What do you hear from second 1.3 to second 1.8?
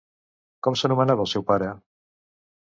seu pare?